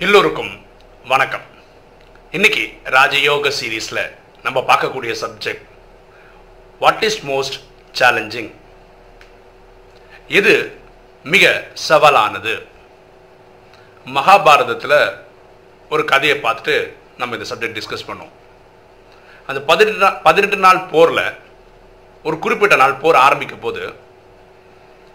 [0.00, 0.50] எல்லோருக்கும்
[1.04, 1.46] வணக்கம்.
[2.30, 2.62] இன்னைக்கு
[2.96, 4.00] ராஜயோக சீரீஸில்
[4.42, 5.64] நம்ம பார்க்கக்கூடிய subject
[6.78, 7.56] what is most
[7.94, 8.50] challenging
[10.38, 10.54] இது
[11.24, 11.52] மிக
[11.88, 12.54] சவாலானது?
[14.06, 14.98] மகாபாரதத்தில்
[15.88, 16.76] ஒரு கதையை பார்த்துட்டு
[17.16, 18.32] நம்ம இந்த சப்ஜெக்ட் டிஸ்கஸ் பண்ணோம்
[19.46, 21.24] அந்த பதினெட்டு நாள் பதினெட்டு நாள் போரில்
[22.24, 23.82] ஒரு குறிப்பிட்ட நாள் போர் ஆரம்பிக்கும் போது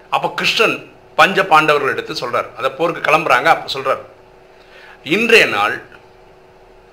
[0.10, 0.78] அப்போ கிருஷ்ணன்
[1.16, 4.12] பஞ்ச பாண்டவர்கள் எடுத்து சொல்கிறார் அதை போருக்கு கிளம்புறாங்க அப்போ சொல்கிறார்
[5.06, 5.76] இன்றைய நாள்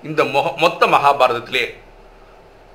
[0.03, 1.65] இந்த மொக மொத்த மகாபாரதத்திலே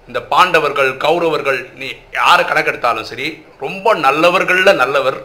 [0.09, 3.27] இந்த பாண்டவர்கள் கௌரவர்கள் நீ யாரை கணக்கெடுத்தாலும் சரி
[3.59, 5.19] ரொம்ப நல்லவர்களில் நல்லவர்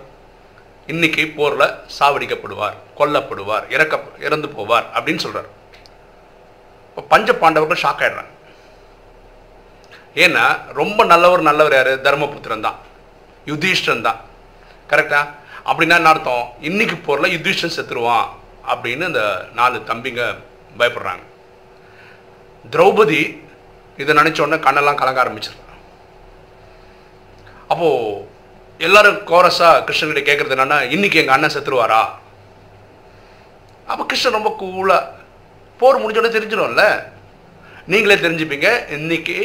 [0.88, 1.66] இன்னைக்கு போரில்
[2.00, 5.50] சாவடிக்கப்படுவார் கொல்லப்படுவார் இறக்க இறந்து போவார் அப்படின்னு சொல்கிறார்
[6.88, 8.30] இப்போ பஞ்ச பாண்டவர்கள் ஷாக் ஆகிடுறாங்க
[10.16, 11.92] ஏன்னா ரொம்ப நல்லவர் நல்லவர் யார்?
[12.02, 12.80] தர்மபுத்திரன் தான்.
[13.48, 14.20] யுதிஷ்டன் தான்.
[14.90, 15.20] கரெக்டா
[15.66, 16.48] அப்படின்னா என்ன அர்த்தம்?
[16.60, 18.28] இன்னைக்கு போரில் யுதிஷ்டன் செத்துருவான்.
[18.72, 19.24] அப்படின்னு இந்த
[19.60, 20.24] நாலு தம்பிங்க
[20.80, 21.24] பயப்படுறாங்க.
[22.74, 23.22] திரௌபதி
[24.02, 25.80] இதை நினைச்ச உடனே கண்ணெல்லாம் கலங்க ஆரம்பிச்சிருக்கான்
[27.72, 27.90] அப்போ
[28.80, 32.02] எல்லாரும் கோரஸா கிருஷ்ணன்கிட்ட கேட்கறது என்னன்னா இன்னைக்கு எங்க அண்ணன் செத்துருவாரா?
[33.88, 35.10] அப்போ கிருஷ்ணன் ரொம்ப கூலாக
[35.80, 36.86] போர் முடிஞ்ச உடனே தெரிஞ்சிடும்ல.
[37.92, 39.38] நீங்களே தெரிஞ்சுப்பீங்க இன்னைக்கு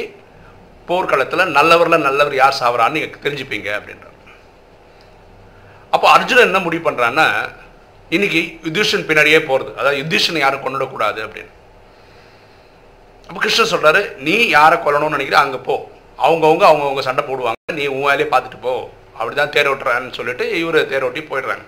[0.89, 4.13] போர்க்களத்தில் நல்லவர்ல நல்லவர் யார் சாவறான்னு தெரிஞ்சுப்பீங்க அப்படின்றார்.
[5.91, 7.27] அப்போ அர்ஜுனன் என்ன முடிவு பண்றான்னா
[8.15, 11.53] இன்னைக்கு யுதிஷ்டன் பின்னாடியே போகிறது அதாவது யுதிஷ்டன் யாரும் கொண்டுடக்கூடாது அப்படின்னு.
[13.29, 15.77] அப்போ கிருஷ்ணன் சொல்றாரு நீ யாரை கொல்லணும்னு நினைக்கிற அங்கே போ.
[16.27, 17.73] அவங்கவுங்க அவங்கவுங்க சண்டை போடுவாங்க.
[17.79, 18.75] நீ உன் வேலையை பார்த்துட்டு போ.
[19.19, 21.65] அப்படிதான் தேர் ஓட்டுறான்னு சொல்லிட்டு இவர் தேர் ஓட்டி போயிடுறாங்க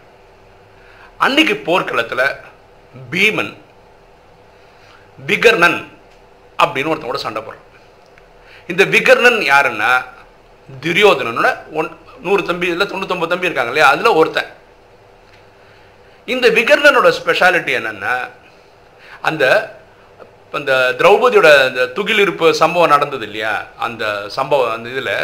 [1.27, 2.27] அன்னைக்கு போர்க்களத்தில்
[3.12, 3.52] பீமன்
[5.19, 5.78] விகர்ணன்
[6.58, 7.64] அப்படின்னு ஒருத்தன் சண்டை போடுறான்.
[8.73, 9.91] இந்த விகர்ணன் யாருன்னா
[10.69, 11.91] துரியோதனனோட ஒன்
[12.27, 13.91] நூறு தம்பி இல்லை தொண்ணூத்தொம்பது தம்பி இருக்காங்க இல்லையா?
[13.95, 14.48] அதில் ஒருத்தன்.
[16.34, 18.15] இந்த விகர்ணனோட ஸ்பெஷாலிட்டி என்னென்னா
[19.29, 19.45] அந்த
[20.59, 23.55] அந்த திரௌபதியோட அந்த துகிலிருப்பு சம்பவம் நடந்தது இல்லையா?
[23.86, 24.05] அந்த
[24.36, 25.14] சம்பவம் அந்த இதில்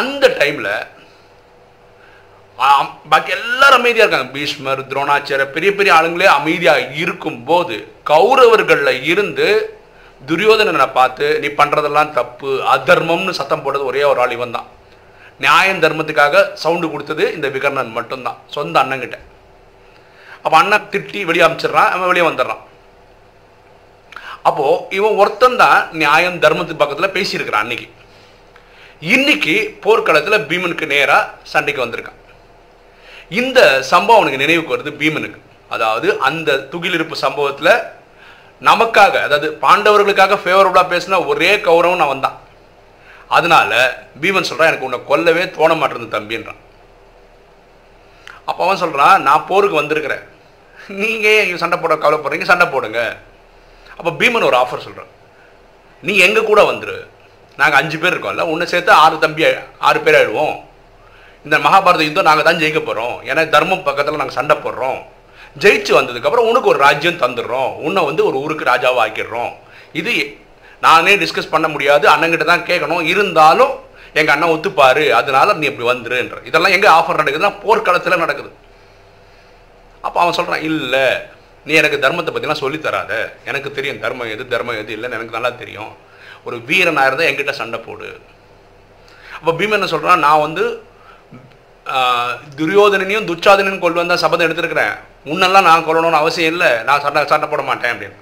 [0.00, 0.70] அந்த டைமில்
[3.10, 4.30] பாக்கி எல்லாரும் அமைதியாக இருக்காங்க.
[4.36, 7.76] பீஷ்மர் துரோணாச்சாரியர் பெரிய பெரிய ஆளுங்களே அமைதியாக இருக்கும்போது
[8.12, 9.48] கௌரவர்களில் இருந்து
[10.20, 12.50] துரியோதனனை பார்த்து நீ பண்ணுறதெல்லாம் தப்பு.
[12.74, 14.68] அதர்மம்னு சத்தம் போட்டது ஒரே ஒரு ஆள் இவன் தான்
[15.44, 18.38] நியாயம் தர்மத்துக்காக சவுண்டு கொடுத்தது இந்த விகர்ணன் மட்டும்தான்.
[18.56, 19.18] சொந்த அண்ணங்கிட்ட
[20.44, 22.62] அப்போ அண்ணன் திட்டி வெளியே அமைச்சிடுறான் அவன் வெளியே வந்துடுறான்.
[24.48, 27.88] அப்போது இவன் ஒருத்தன் தான் நியாயம் தர்மத்துக்கு பக்கத்தில் பேசியிருக்கிறான் அன்னைக்கு.
[29.14, 32.18] இன்னைக்கு போர்க்களத்தில் பீமனுக்கு நேராக சண்டைக்கு வந்திருக்கான்.
[33.40, 33.60] இந்த
[33.92, 35.40] சம்பவம் அவனுக்கு நினைவுக்கு வருது பீமனுக்கு.
[35.74, 37.72] அதாவது அந்த துகிலிருப்பு சம்பவத்தில்
[38.68, 42.38] நமக்காக அதாவது பாண்டவர்களுக்காக ஃபேவரபுளாக பேசின ஒரே கௌரவம் அவன் தான்
[43.36, 43.70] அதனால
[44.22, 46.62] பீமன் சொல்கிறான் எனக்கு உன்னை கொல்லவே தோண மாட்டேருந்து தம்பின்றான்
[48.48, 50.24] அப்போ அவன் சொல்கிறான் நான் போருக்கு வந்திருக்கிறேன்.
[51.02, 52.46] நீங்கள் ஏன் சண்டை போட கவலைப்படுறீங்க?
[52.50, 53.00] சண்டை போடுங்க.
[53.98, 55.12] அப்போ பீமன் ஒரு ஆஃபர் சொல்கிறான்
[56.06, 56.96] நீ எங்கள் கூட வந்துரு?
[57.60, 58.44] நாங்கள் அஞ்சு பேர் இருக்கோம்ல.
[58.52, 59.44] ஒன்று சேர்த்து ஆறு தம்பி
[59.88, 60.56] ஆறு பேர் ஆயிடுவோம்.
[61.46, 64.98] இந்த மகாபாரத யுத்தம் நாங்கள் தான் ஜெயிக்க போகிறோம் ஏன்னா தர்மம் பக்கத்தில் நாங்கள் சண்டை போடுறோம்.
[65.62, 67.70] ஜெயிச்சு வந்ததுக்கப்புறம் உனக்கு ஒரு ராஜ்யம் தந்துடுறோம்.
[67.86, 69.52] உன்னை வந்து ஒரு ஊருக்கு ராஜாவாக ஆக்கிடுறோம்
[70.00, 70.14] இது
[70.86, 72.04] நானே டிஸ்கஸ் பண்ண முடியாது.
[72.14, 73.04] அண்ணங்கிட்ட தான் கேட்கணும்.
[73.12, 73.74] இருந்தாலும்
[74.18, 76.38] எங்கள் அண்ணன் ஒத்துப்பாரு அதனால நீ இப்படி வந்துருன்ற.
[76.50, 78.50] இதெல்லாம் எங்கே ஆஃபர் நடக்குதுன்னா போர்க்காலத்தில் நடக்குது.
[80.06, 81.06] அப்போ அவன் சொல்கிறான் இல்லை
[81.66, 83.12] நீ எனக்கு தர்மத்தை பற்றிலாம் சொல்லி தராத.
[83.50, 85.92] எனக்கு தெரியும் தர்மம் எது தர்மம் எது இல்லைன்னு எனக்கு நல்லா தெரியும்.
[86.46, 88.08] ஒரு வீரனாக இருந்தால் என்கிட்ட சண்டை போடு.
[89.38, 90.64] அப்போ பீமன் என்ன சொல்கிறான் நான் வந்து
[92.58, 94.94] துரியோதனனையும் துச்சாதனையும் கொண்டு வந்தால் சபதம் எடுத்திருக்கிறேன்.
[95.28, 96.70] முன்னெல்லாம் நான் கொல்லணும்னு அவசியம் இல்லை.
[96.88, 98.18] நான் சண்டை சண்டை போட மாட்டேன் அப்படின்னு.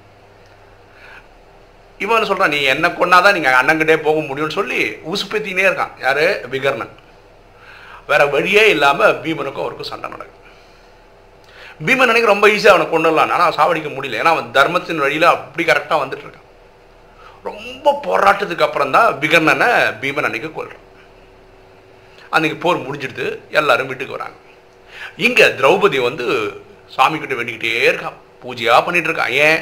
[1.99, 4.81] இவன் சொல்கிறான் நீ என்ன கொண்டாதான் நீங்கள் அண்ணங்கிட்டே போக முடியும்னு சொல்லி
[5.13, 5.93] உசுப்பேத்தினே இருக்கான்.
[6.05, 6.25] யார்?
[6.55, 6.95] விகர்ணன்.
[8.11, 10.43] வேற வழியே இல்லாமல் பீமனுக்கும் அவருக்கும் சண்டை நடக்கும்
[11.87, 14.19] பீமன் நினைக்க ரொம்ப ஈஸியாக அவனை கொண்டுடலாம் ஆனால் சாவடிக்க முடியல.
[14.21, 16.47] ஏன்னா அவன் தர்மத்தின் வழியில் அப்படி கரெக்டாக வந்துட்டு இருக்கான்.
[17.49, 19.69] ரொம்ப போராட்டத்துக்கு அப்புறம் தான் விகர்ணனை
[20.03, 20.85] பீமன் அன்னைக்கு கொள்கிறான்
[22.31, 23.27] அன்னைக்கு போர் முடிஞ்சிடுது.
[23.51, 24.39] எல்லாரும் வீட்டுக்கு வராங்க.
[25.17, 26.27] இங்கே திரௌபதி வந்து
[26.95, 28.19] சாமி கிட்ட வேண்டிக்கிட்டே இருக்கான்.
[28.43, 29.35] பூஜையாக பண்ணிகிட்டு இருக்கான்.
[29.47, 29.61] ஏன்?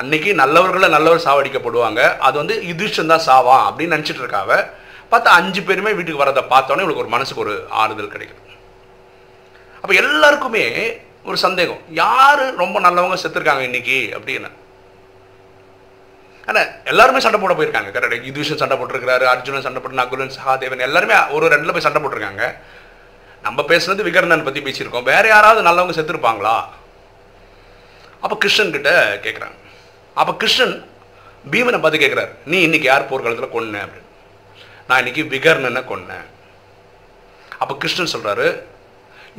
[0.00, 2.00] அன்னைக்கு நல்லவர்களை நல்லவர் சாவடிக்கப்படுவாங்க.
[2.26, 4.50] அது வந்து யுதிஷ்டன் தான் சாவான் அப்படின்னு நினச்சிட்டு இருக்காவ.
[5.12, 8.40] பார்த்தா அஞ்சு பேருமே வீட்டுக்கு வரதை பார்த்தோன்னே இவளுக்கு ஒரு மனசுக்கு ஒரு ஆறுதல் கிடைக்கும்
[9.82, 10.64] அப்போ எல்லாருக்குமே
[11.28, 11.80] ஒரு சந்தேகம்.
[12.02, 14.50] யார் ரொம்ப நல்லவங்க செத்துருக்காங்க இன்னைக்கு அப்படின்னு.
[16.48, 17.90] ஆனால் எல்லாருமே சண்டை போட போயிருக்காங்க.
[17.94, 22.44] கரெக்டாக யுதிஷன் சண்டை போட்டிருக்காரு அர்ஜுனன் சண்டை போட்டு நகுலன் சகாதேவன் எல்லாருமே ஒரு ரெண்டில் போய் சண்டை போட்டிருக்காங்க.
[23.46, 25.08] நம்ம பேசுனது விகரணன் பற்றி பேசியிருக்கோம்.
[25.12, 26.56] வேற யாராவது நல்லவங்க செத்துருப்பாங்களா?
[28.24, 28.90] அப்போ கிருஷ்ணன் கிட்ட
[29.24, 29.56] கேட்குறாங்க
[30.20, 30.74] அப்போ கிருஷ்ணன்
[31.52, 33.80] பீமனை பார்த்து கேட்குறாரு நீ இன்னைக்கு யார் போர்க்காலத்தில் கொன்ன?
[33.84, 34.10] அப்படின்னு.
[34.88, 36.26] நான் இன்னைக்கு விகர்ணனை கொன்னேன்.
[37.60, 38.46] அப்போ கிருஷ்ணன் சொல்கிறாரு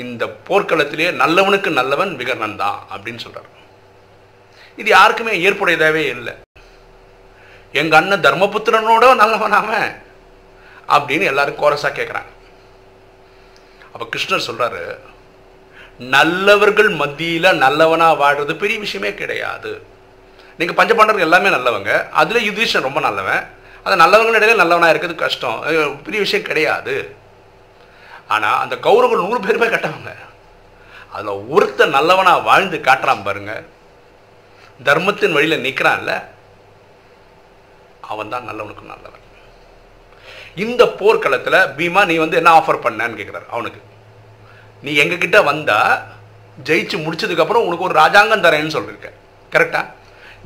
[0.04, 3.50] இந்த போர்க்களத்திலே நல்லவனுக்கு நல்லவன் விகர்ணன் தான் அப்படின்னு சொல்கிறார்
[4.78, 6.34] இது யாருக்குமே ஏற்புடையதாகவே இல்லை.
[7.82, 9.90] எங்கள் அண்ணன் தர்மபுத்திரனோட நல்லவன் அவன்
[10.96, 12.32] அப்படின்னு எல்லாரும் கோரஸாக கேட்குறாங்க
[13.94, 14.84] அப்போ கிருஷ்ணர் சொல்கிறாரு
[16.16, 19.72] நல்லவர்கள் மத்தியில் நல்லவனாக வாழ்கிறது பெரிய விஷயமே கிடையாது.
[20.60, 21.92] நீங்கள் பஞ்சபாண்டவர்கள் எல்லாமே நல்லவங்க.
[22.22, 23.44] அதில் யுதிஷன் ரொம்ப நல்லவன்.
[23.86, 25.58] அது நல்லவங்கள இடையில நல்லவனாக இருக்கிறது கஷ்டம்.
[26.06, 26.96] பெரிய விஷயம் கிடையாது.
[28.34, 30.12] ஆனால் அந்த கௌரவர்கள் நூறு பேருமே கட்டவங்க.
[31.16, 33.54] அதில் ஒருத்த நல்லவனாக வாழ்ந்து காட்டுறான் பாருங்க.
[34.88, 36.14] தர்மத்தின் வழியில் நிற்கிறான்ல
[38.12, 39.22] அவன் தான் நல்லவனுக்கு நல்லவன்.
[40.64, 43.82] இந்த போர்க்களத்தில் பீமா நீ வந்து என்ன ஆஃபர் பண்ணன்னு கேட்குறாரு அவனுக்கு.
[44.86, 45.80] நீ எங்ககிட்ட வந்தா
[46.70, 49.12] ஜெயிச்சு முடிச்சதுக்கப்புறம் உனக்கு ஒரு ராஜாங்கம் தரேன்னு சொல்லியிருக்க
[49.54, 49.86] கரெக்டாக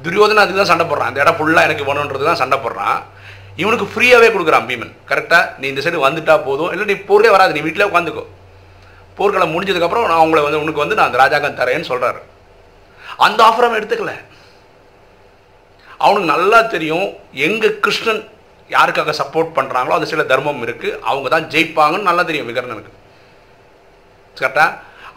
[0.06, 1.10] துரியோதனை அதுக்கு தான் சண்டை போடுறான்.
[1.12, 2.98] அந்த இடம் ஃபுல்லாக எனக்கு வேணுன்றது தான் சண்டை போடுறான்.
[3.62, 4.94] இவனுக்கு ஃப்ரீயாகவே கொடுக்குறான் பீமன்.
[5.12, 6.72] கரெக்டாக நீ இந்த சைடு வந்துட்டா போதும்.
[6.74, 7.56] இல்லை நீ போரே வராது.
[7.58, 8.26] நீ வீட்டிலே உட்காந்துக்கோ.
[9.18, 12.20] போர்க்களம் முடிஞ்சதுக்கப்புறம் நான் உங்களை வந்து உனக்கு வந்து நான் அந்த ராஜாங்கம் தரேன்னு சொல்கிறாரு
[13.26, 14.14] அந்த ஆஃபர் அவன் எடுத்துக்கல.
[16.06, 17.08] அவனுக்கு நல்லா தெரியும்
[17.48, 18.22] எங்கள் கிருஷ்ணன்
[18.76, 22.94] யாருக்காக சப்போர்ட் பண்ணுறாங்களோ அது சில தர்மம் இருக்குது அவங்க தான் ஜெயிப்பாங்கன்னு நல்லா தெரியும் விகர்ணனுக்கு.
[24.38, 24.70] கரெக்டாக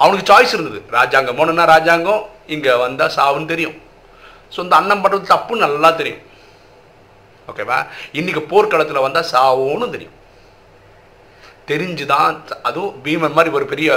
[0.02, 0.80] அவனுக்கு சாய்ஸ் இருந்தது.
[0.98, 2.22] ராஜாங்கம் போனா ராஜாங்கம்
[2.54, 3.76] இங்கே வந்தால் சாவுன்னு தெரியும்.
[4.54, 6.24] ஸோ இந்த அண்ணன் பண்ணுறது தப்புன்னு நல்லா தெரியும்.
[7.50, 7.78] ஓகேவா
[8.18, 10.16] இன்றைக்கி போர்க்களத்தில் வந்தால் சாவோன்னு தெரியும்.
[11.70, 12.36] தெரிஞ்சு தான்
[12.68, 13.90] அதுவும் பீமன் மாதிரி ஒரு பெரிய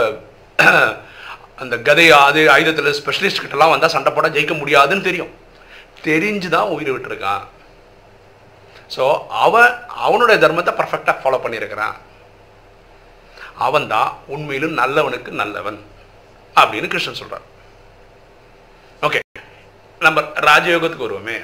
[1.63, 5.33] அந்த கதை அது ஆயுதத்தில் ஸ்பெஷலிஸ்ட் கிட்டலாம் வந்தால் சண்டை போட ஜெயிக்க முடியாதுன்னு தெரியும்.
[6.07, 7.43] தெரிஞ்சு தான் உயிர் விட்டுருக்கான்.
[8.95, 9.03] ஸோ
[9.45, 9.71] அவன்
[10.07, 11.95] அவனுடைய தர்மத்தை பர்ஃபெக்டாக ஃபாலோ பண்ணியிருக்கிறான்.
[13.67, 15.79] அவன் தான் உண்மையிலும் நல்லவனுக்கு நல்லவன்
[16.55, 17.45] அப்படின்னு கிருஷ்ணன் சொல்கிறான்
[19.07, 19.19] ஓகே
[20.07, 21.37] நம்ம ராஜயோகத்துக்கு வருவோமே.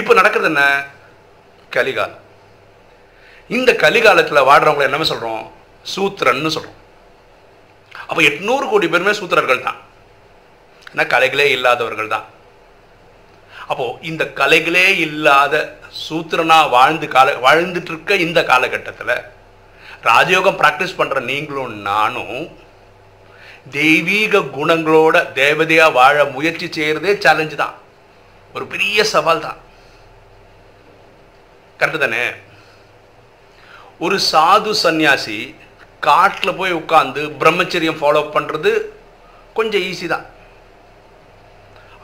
[0.00, 0.62] இப்போ நடக்கிறது என்ன?
[1.76, 2.22] கலிகாலம்
[3.56, 5.44] இந்த கலிகாலத்தில் வாடுறவங்களை என்னமே சொல்கிறோம்
[5.94, 6.80] சூத்திரன்னு சொல்கிறோம்
[8.08, 9.78] அப்போ எட்நூறு கோடி பேருமே சூத்திரர்கள் தான்.
[10.92, 12.26] ஏன்னா கலைகளே இல்லாதவர்கள் தான்.
[13.70, 15.54] அப்போது இந்த கலைகளே இல்லாத
[16.04, 19.16] சூத்திரனா வாழ்ந்து கால வாழ்ந்துட்டு இருக்க இந்த காலகட்டத்தில்
[20.08, 22.38] ராஜயோகம் ப்ராக்டிஸ் பண்ணுற நீங்களும் நானும்
[23.70, 27.74] தெய்வீக குணங்களோட தேவதையாக வாழ முயற்சி செய்கிறதே சேலஞ்சு தான்.
[28.54, 29.58] ஒரு பெரிய சவால் தான்.
[31.80, 32.24] கரெக்டு தானே?
[33.98, 35.38] ஒரு சாது சந்நியாசி
[36.06, 38.72] காட்டில் போய் உட்காந்து பிரம்மச்சரியம் ஃபாலோ பண்ணுறது
[39.58, 40.26] கொஞ்சம் ஈஸி தான்.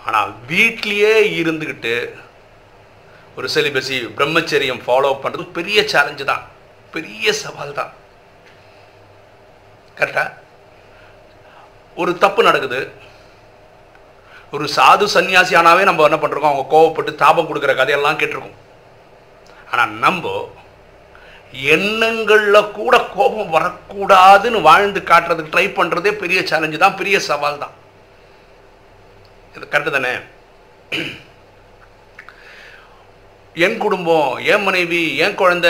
[0.06, 1.94] ஆனால் வீட்லேயே இருந்துக்கிட்டு
[3.36, 6.44] ஒரு செலிபஸி பிரம்மச்சரியம் ஃபாலோ பண்ணுறது பெரிய சேலஞ்சு தான்.
[6.90, 7.92] பெரிய சவால் தான்.
[9.98, 10.30] கரெக்டாக
[12.00, 12.80] ஒரு தப்பு நடக்குது.
[14.56, 18.58] ஒரு சாது சன்னியாசி ஆனாவே நம்ம என்ன பண்ணுறோம் அவங்க கோவப்பட்டு தாபம் கொடுக்குற கதையெல்லாம் கேட்டிருக்கோம்.
[19.70, 20.30] ஆனால் நம்ம
[21.74, 27.74] எண்ணங்களில் கூட கோபம் வரக்கூடாதுன்னு வாழ்ந்து காட்டுறதுக்கு ட்ரை பண்ணுறதே பெரிய சேலஞ்சு தான் பெரிய சவால் தான்.
[29.54, 30.12] இது கரெக்டு தானே?
[33.64, 35.68] என் குடும்பம் என் மனைவி என் குழந்த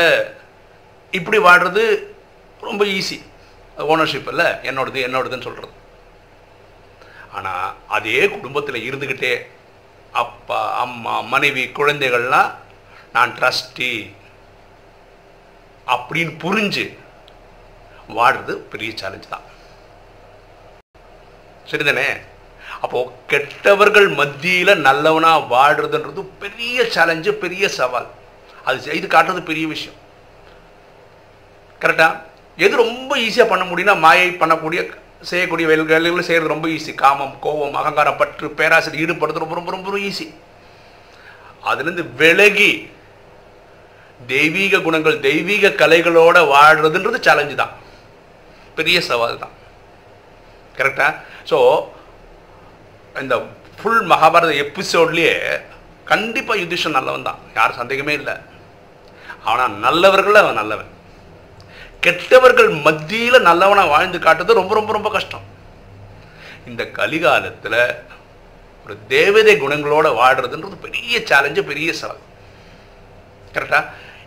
[1.19, 1.85] இப்படி வாழ்கிறது
[2.69, 3.19] ரொம்ப ஈஸி
[3.93, 5.81] ஓனர்ஷிப் இல்லை என்னோடது என்னோடதுன்னு சொல்கிறது
[7.37, 9.35] ஆனால் அதே குடும்பத்தில் இருந்துக்கிட்டே
[10.23, 12.51] அப்பா அம்மா மனைவி குழந்தைகள்லாம்
[13.15, 13.93] நான் ட்ரஸ்டி
[15.93, 16.85] அப்படின்னு புரிஞ்சு
[18.17, 19.47] வாடுறது பெரிய சேலஞ்ச் தான்.
[21.71, 22.07] சரிதானே?
[22.85, 22.99] அப்போ
[23.31, 28.09] கெட்டவர்கள் மத்தியில் நல்லவனாக வாடுறதுன்றது பெரிய சேலஞ்சு பெரிய சவால்.
[28.69, 29.99] அது செய்து காட்டுறது பெரிய விஷயம்.
[31.83, 32.21] கரெக்டாக
[32.65, 34.81] எது ரொம்ப ஈஸியாக பண்ண முடியும்னா மாயை பண்ணக்கூடிய
[35.31, 39.99] செய்யக்கூடிய வேலை வேலைகளை செய்கிறது ரொம்ப ஈஸி காமம் கோபம் அகங்காரம் பற்று பேராசிரியர் ஈடுபடுறது ரொம்ப ரொம்ப ரொம்ப
[40.09, 40.27] ஈஸி
[41.71, 42.73] அதுலேருந்து விலகி
[44.33, 47.73] தெய்வீக குணங்கள் தெய்வீக கலைகளோட வாழ்றதுன்றது சேலஞ்சு தான்.
[48.79, 49.55] பெரிய சவால் தான்.
[50.79, 51.09] கரெக்டா
[51.51, 51.59] ஸோ
[53.23, 53.37] இந்த
[53.79, 55.35] ஃபுல் மகாபாரத எபிசோட்லேயே
[56.13, 57.41] கண்டிப்பாக யுதிஷன் நல்லவன் தான்.
[57.59, 58.35] யார் சந்தேகமே இல்லை.
[59.51, 60.91] ஆனால் நல்லவர்கள் அவன் நல்லவன்.
[62.07, 65.45] கெட்டவர்கள் மத்தியில் நல்லவனாக வாழ்ந்து காட்டுறது ரொம்ப ரொம்ப ரொம்ப கஷ்டம்.
[66.71, 67.81] இந்த கலிகாலத்தில்
[68.85, 72.23] ஒரு தேவதை குணங்களோட வாடுறதுன்றது பெரிய சேலஞ்சு பெரிய சவால்
[73.55, 73.81] கரெக்டா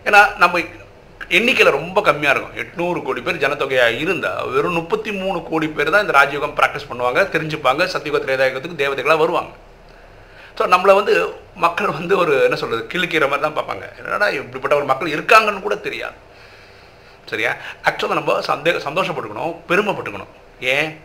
[0.08, 0.60] ஏன்னா நம்ம
[1.36, 2.58] எண்ணிக்கையில் ரொம்ப கம்மியாக இருக்கும்.
[2.62, 7.22] எட்நூறு கோடி பேர் ஜனத்தொகையாக இருந்தால் வெறும் முப்பத்தி மூணு கோடி பேர் தான் இந்த ராஜயோகம் ப்ராக்டிஸ் பண்ணுவாங்க
[7.34, 9.52] தெரிஞ்சுப்பாங்க சத்தியுக திரேதாயுகத்துக்கு தேவதைகளாக வருவாங்க.
[10.58, 11.14] ஸோ நம்மளை வந்து
[11.64, 13.86] மக்கள் வந்து ஒரு என்ன சொல்கிறது கிழிக்கிற மாதிரி தான் பார்ப்பாங்க.
[14.00, 16.16] என்னடா இப்படிப்பட்ட ஒரு மக்கள் இருக்காங்கன்னு கூட தெரியாது.
[17.26, 17.56] சரியா?
[17.84, 20.32] ஆக்சுவலாக நம்ம சந்தேக சந்தோஷப்பட்டுக்கணும் பெருமைப்பட்டுக்கணும்.
[20.60, 21.00] ஏன்?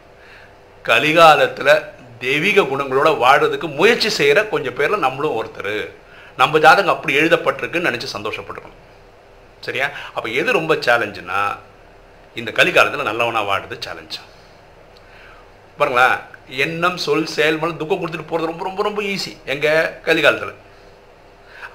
[0.84, 1.86] கலிகாலத்தில்
[2.20, 5.90] தெய்வீக குணங்களோட வாடுறதுக்கு முயற்சி செய்கிற கொஞ்சம் பேரில் நம்மளும் ஒருத்தர்.
[6.38, 8.80] நம்ம ஜாதகம் அப்படி எழுதப்பட்டிருக்குன்னு நினச்சி சந்தோஷப்பட்டுக்கணும்.
[9.60, 9.90] சரியா?
[10.13, 11.56] அப்போ எது ரொம்ப சேலஞ்சுன்னா
[12.36, 14.22] இந்த கலிகாலத்தில் நல்லவனாக வாடுறது சேலஞ்சு
[15.78, 20.54] பாருங்களேன் எண்ணம் சொல் செயல் மூலம் துக்கம் கொடுத்துட்டு போகிறது ரொம்ப ரொம்ப ரொம்ப ஈஸி எங்கள் கலிகாலத்தில்.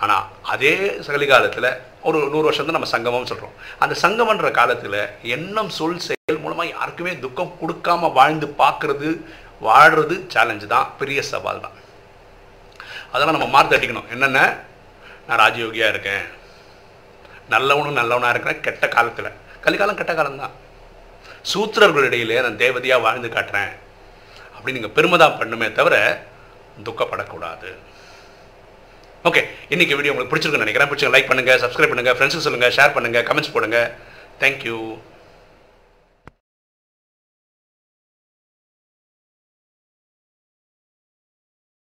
[0.00, 0.73] ஆனால் அதே
[1.15, 1.71] கலிகாலத்தில்
[2.09, 5.00] ஒரு நூறு வருஷம் தான் நம்ம சங்கமம் சொல்கிறோம் அந்த சங்கமன்ற காலத்தில்
[5.37, 9.11] எண்ணம் சொல் செயல் மூலமாக யாருக்குமே துக்கம் கொடுக்காம வாழ்ந்து பார்க்குறது
[9.67, 11.76] வாழ்கிறது சேலஞ்சு தான் பெரிய சவால் தான்.
[13.12, 14.09] அதெல்லாம் நம்ம மார்க் தட்டிக்கணும்.
[14.15, 14.41] என்னென்ன?
[15.26, 16.25] நான் ராஜயோகியாக இருக்கேன்.
[17.55, 19.31] நல்லவனும் நல்லவனாக இருக்கிறேன் கெட்ட காலத்தில்.
[19.65, 20.55] கலிகாலம் கெட்ட காலம்தான்
[21.53, 23.73] சூத்திரர்களிடையிலே நான் தேவதையாக வாழ்ந்து காட்டுறேன்.
[24.55, 25.97] அப்படின்னு நீங்கள் பெருமைதான் பண்ணுமே தவிர
[26.87, 27.71] துக்கப்படக்கூடாது.
[29.28, 29.40] ஓகே
[29.75, 30.88] இன்னைக்கு வீடியோ உங்களுக்கு பிடிச்சிருக்குன்னு நினைக்கிறேன்.
[30.90, 33.78] பிடிச்சிங்க லைக் பண்ணுங்கள் சப்ஸ்கிரைப் பண்ணுங்கள் ஃப்ரெண்ட்ஸுக்கு சொல்லுங்கள் ஷேர் பண்ணுங்கள் கமெண்ட்ஸ் போடுங்க.
[34.42, 34.76] தேங்க்யூ